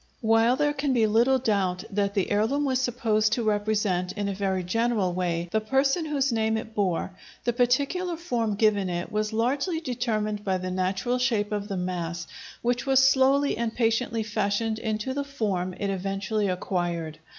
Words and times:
While 0.21 0.55
there 0.55 0.73
can 0.73 0.93
be 0.93 1.05
little 1.05 1.37
doubt 1.37 1.83
that 1.91 2.15
the 2.15 2.31
heirloom 2.31 2.65
was 2.65 2.81
supposed 2.81 3.33
to 3.33 3.43
represent, 3.43 4.13
in 4.13 4.27
a 4.27 4.33
very 4.33 4.63
general 4.63 5.13
way, 5.13 5.47
the 5.51 5.61
person 5.61 6.05
whose 6.05 6.31
name 6.31 6.57
it 6.57 6.73
bore, 6.73 7.11
the 7.43 7.53
particular 7.53 8.17
form 8.17 8.55
given 8.55 8.89
it 8.89 9.11
was 9.11 9.31
largely 9.31 9.79
determined 9.79 10.43
by 10.43 10.57
the 10.57 10.71
natural 10.71 11.19
shape 11.19 11.51
of 11.51 11.67
the 11.67 11.77
mass, 11.77 12.25
which 12.63 12.87
was 12.87 13.07
slowly 13.07 13.55
and 13.55 13.75
patiently 13.75 14.23
fashioned 14.23 14.79
into 14.79 15.13
the 15.13 15.23
form 15.23 15.75
it 15.77 15.91
eventually 15.91 16.47
acquired. 16.47 17.19